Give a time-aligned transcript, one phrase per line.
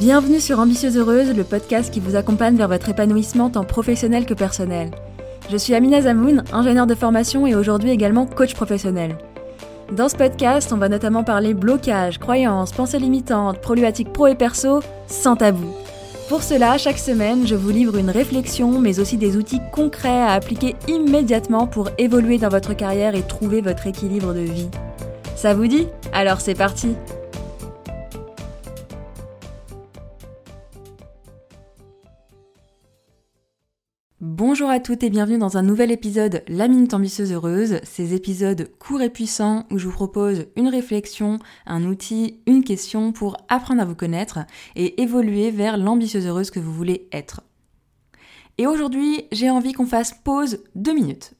[0.00, 4.32] Bienvenue sur Ambitieuse Heureuse, le podcast qui vous accompagne vers votre épanouissement tant professionnel que
[4.32, 4.92] personnel.
[5.50, 9.18] Je suis Amina Zamoun, ingénieure de formation et aujourd'hui également coach professionnel.
[9.94, 14.80] Dans ce podcast, on va notamment parler blocage, croyances, pensées limitantes, problématiques pro et perso,
[15.06, 15.68] sans tabou.
[16.30, 20.32] Pour cela, chaque semaine, je vous livre une réflexion, mais aussi des outils concrets à
[20.32, 24.70] appliquer immédiatement pour évoluer dans votre carrière et trouver votre équilibre de vie.
[25.36, 25.88] Ça vous dit?
[26.14, 26.96] Alors c'est parti
[34.22, 38.70] Bonjour à toutes et bienvenue dans un nouvel épisode La Minute Ambitieuse Heureuse, ces épisodes
[38.78, 43.80] courts et puissants où je vous propose une réflexion, un outil, une question pour apprendre
[43.80, 44.40] à vous connaître
[44.76, 47.40] et évoluer vers l'ambitieuse heureuse que vous voulez être.
[48.58, 51.32] Et aujourd'hui, j'ai envie qu'on fasse pause deux minutes.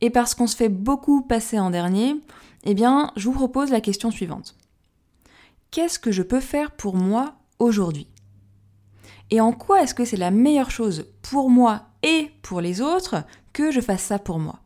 [0.00, 2.14] Et parce qu'on se fait beaucoup passer en dernier,
[2.62, 4.54] eh bien, je vous propose la question suivante.
[5.72, 8.06] Qu'est-ce que je peux faire pour moi aujourd'hui?
[9.30, 13.24] Et en quoi est-ce que c'est la meilleure chose pour moi et pour les autres
[13.52, 14.60] que je fasse ça pour moi.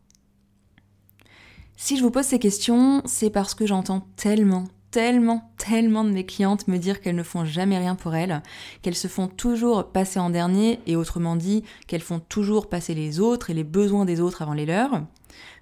[1.77, 6.25] Si je vous pose ces questions, c'est parce que j'entends tellement, tellement, tellement de mes
[6.25, 8.43] clientes me dire qu'elles ne font jamais rien pour elles,
[8.83, 13.19] qu'elles se font toujours passer en dernier, et autrement dit, qu'elles font toujours passer les
[13.19, 15.03] autres et les besoins des autres avant les leurs.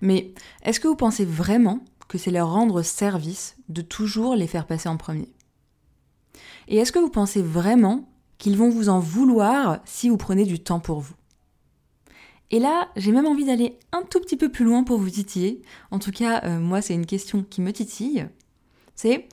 [0.02, 4.66] Mais est-ce que vous pensez vraiment que c'est leur rendre service de toujours les faire
[4.66, 5.30] passer en premier?
[6.68, 10.58] Et est-ce que vous pensez vraiment qu'ils vont vous en vouloir si vous prenez du
[10.58, 11.14] temps pour vous?
[12.50, 15.62] Et là, j'ai même envie d'aller un tout petit peu plus loin pour vous titiller.
[15.90, 18.26] En tout cas, euh, moi, c'est une question qui me titille.
[18.96, 19.28] C'est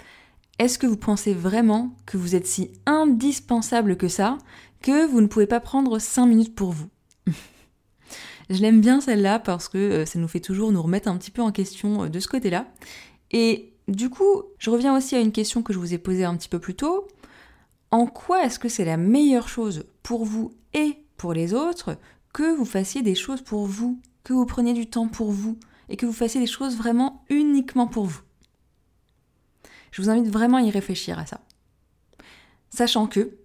[0.60, 4.38] est-ce que vous pensez vraiment que vous êtes si indispensable que ça
[4.82, 6.90] que vous ne pouvez pas prendre 5 minutes pour vous?
[8.50, 11.32] Je l'aime bien celle-là parce que euh, ça nous fait toujours nous remettre un petit
[11.32, 12.68] peu en question euh, de ce côté-là.
[13.32, 16.36] Et du coup, je reviens aussi à une question que je vous ai posée un
[16.38, 17.08] petit peu plus tôt.
[17.92, 21.98] En quoi est-ce que c'est la meilleure chose pour vous et pour les autres
[22.38, 25.58] que vous fassiez des choses pour vous, que vous preniez du temps pour vous
[25.90, 28.22] et que vous fassiez des choses vraiment uniquement pour vous.
[29.90, 31.42] Je vous invite vraiment à y réfléchir à ça.
[32.70, 33.40] Sachant que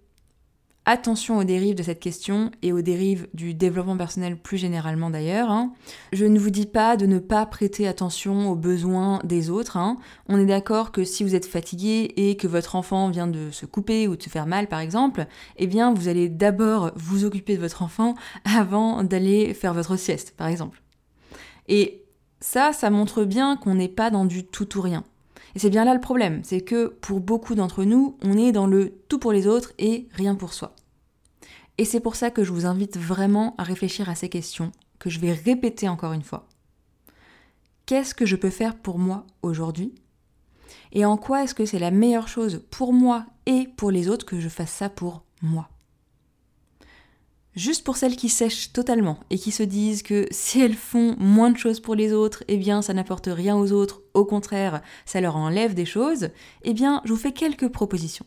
[0.85, 5.49] Attention aux dérives de cette question et aux dérives du développement personnel plus généralement d'ailleurs.
[5.49, 5.71] Hein.
[6.11, 9.77] Je ne vous dis pas de ne pas prêter attention aux besoins des autres.
[9.77, 9.97] Hein.
[10.27, 13.65] On est d'accord que si vous êtes fatigué et que votre enfant vient de se
[13.65, 17.55] couper ou de se faire mal par exemple, eh bien vous allez d'abord vous occuper
[17.55, 20.81] de votre enfant avant d'aller faire votre sieste par exemple.
[21.69, 22.03] Et
[22.41, 25.05] ça, ça montre bien qu'on n'est pas dans du tout ou rien.
[25.55, 28.67] Et c'est bien là le problème, c'est que pour beaucoup d'entre nous, on est dans
[28.67, 30.75] le tout pour les autres et rien pour soi.
[31.77, 35.09] Et c'est pour ça que je vous invite vraiment à réfléchir à ces questions, que
[35.09, 36.47] je vais répéter encore une fois.
[37.85, 39.93] Qu'est-ce que je peux faire pour moi aujourd'hui?
[40.91, 44.25] Et en quoi est-ce que c'est la meilleure chose pour moi et pour les autres
[44.25, 45.69] que je fasse ça pour moi?
[47.55, 51.51] Juste pour celles qui sèchent totalement et qui se disent que si elles font moins
[51.51, 55.21] de choses pour les autres, eh bien ça n'apporte rien aux autres, au contraire, ça
[55.21, 56.29] leur enlève des choses,
[56.63, 58.25] eh bien je vous fais quelques propositions.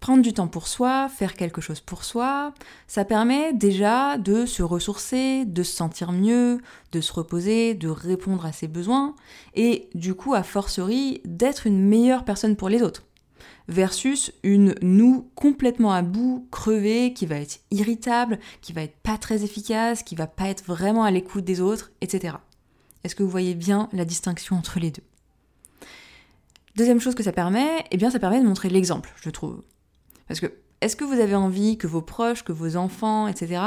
[0.00, 2.52] Prendre du temps pour soi, faire quelque chose pour soi,
[2.88, 8.44] ça permet déjà de se ressourcer, de se sentir mieux, de se reposer, de répondre
[8.44, 9.14] à ses besoins,
[9.54, 13.04] et du coup, à forcerie, d'être une meilleure personne pour les autres
[13.68, 19.18] versus une nous complètement à bout, crevée, qui va être irritable, qui va être pas
[19.18, 22.34] très efficace, qui va pas être vraiment à l'écoute des autres, etc.
[23.04, 25.02] Est-ce que vous voyez bien la distinction entre les deux?
[26.76, 29.62] Deuxième chose que ça permet, eh bien ça permet de montrer l'exemple, je trouve.
[30.26, 33.62] Parce que est-ce que vous avez envie que vos proches, que vos enfants, etc.,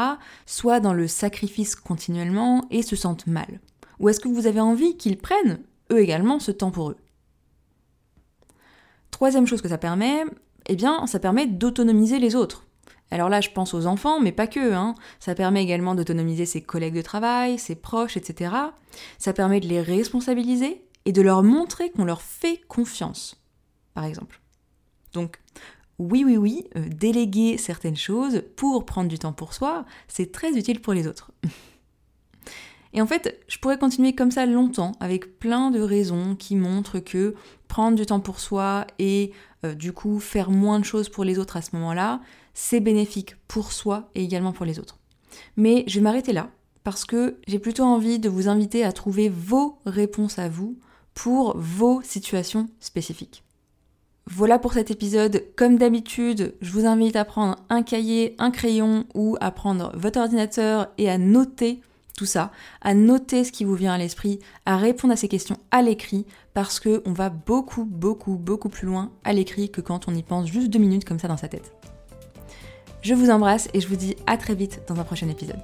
[0.45, 3.61] soient dans le sacrifice continuellement et se sentent mal?
[3.99, 5.59] Ou est-ce que vous avez envie qu'ils prennent,
[5.91, 6.97] eux également, ce temps pour eux?
[9.11, 10.25] Troisième chose que ça permet,
[10.65, 12.67] eh bien, ça permet d'autonomiser les autres.
[13.11, 14.73] Alors là, je pense aux enfants, mais pas que.
[14.73, 14.95] Hein.
[15.19, 18.53] Ça permet également d'autonomiser ses collègues de travail, ses proches, etc.
[19.17, 23.39] Ça permet de les responsabiliser et de leur montrer qu'on leur fait confiance,
[23.93, 24.41] par exemple.
[25.13, 25.39] Donc,
[25.99, 30.57] oui, oui, oui, euh, déléguer certaines choses pour prendre du temps pour soi, c'est très
[30.57, 31.31] utile pour les autres.
[32.93, 36.99] Et en fait, je pourrais continuer comme ça longtemps, avec plein de raisons qui montrent
[36.99, 37.35] que
[37.67, 39.33] prendre du temps pour soi et
[39.65, 42.21] euh, du coup faire moins de choses pour les autres à ce moment-là,
[42.55, 44.97] c'est bénéfique pour soi et également pour les autres.
[45.57, 46.49] Mais je vais m'arrêter là,
[46.83, 50.79] parce que j'ai plutôt envie de vous inviter à trouver vos réponses à vous
[51.13, 53.43] pour vos situations spécifiques.
[54.27, 55.43] Voilà pour cet épisode.
[55.55, 60.19] Comme d'habitude, je vous invite à prendre un cahier, un crayon ou à prendre votre
[60.19, 61.81] ordinateur et à noter
[62.17, 65.57] tout ça, à noter ce qui vous vient à l'esprit, à répondre à ces questions
[65.71, 70.07] à l'écrit, parce que on va beaucoup, beaucoup, beaucoup plus loin à l'écrit que quand
[70.07, 71.73] on y pense juste deux minutes comme ça dans sa tête.
[73.05, 75.59] Je vous embrasse et je vous dis à très vite dans un prochain épisode.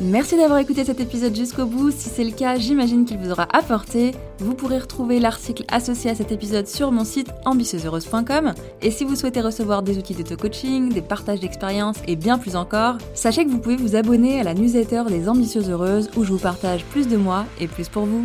[0.00, 1.90] Merci d'avoir écouté cet épisode jusqu'au bout.
[1.90, 4.12] Si c'est le cas, j'imagine qu'il vous aura apporté.
[4.38, 8.54] Vous pourrez retrouver l'article associé à cet épisode sur mon site ambitieuseheureuse.com.
[8.80, 12.96] Et si vous souhaitez recevoir des outils d'auto-coaching, des partages d'expériences et bien plus encore,
[13.12, 16.38] sachez que vous pouvez vous abonner à la newsletter des Ambitieuses Heureuses où je vous
[16.38, 18.24] partage plus de moi et plus pour vous.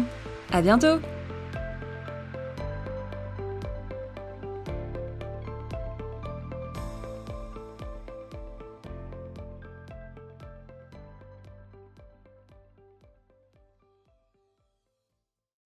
[0.54, 1.00] À bientôt!